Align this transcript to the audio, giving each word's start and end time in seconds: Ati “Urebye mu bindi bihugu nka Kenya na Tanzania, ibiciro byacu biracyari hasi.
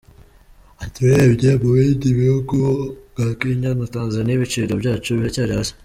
Ati 0.83 0.99
“Urebye 1.07 1.49
mu 1.61 1.69
bindi 1.77 2.07
bihugu 2.19 2.57
nka 3.13 3.27
Kenya 3.39 3.71
na 3.79 3.85
Tanzania, 3.95 4.33
ibiciro 4.35 4.71
byacu 4.81 5.09
biracyari 5.17 5.53
hasi. 5.57 5.73